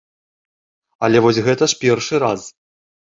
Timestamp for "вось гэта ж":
1.25-1.77